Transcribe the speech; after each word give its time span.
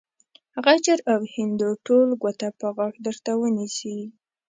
غجر 0.63 0.99
او 1.13 1.19
هندو 1.35 1.69
ټول 1.85 2.07
ګوته 2.21 2.49
په 2.59 2.67
غاښ 2.75 2.95
درته 3.05 3.31
ونيسي. 3.37 3.99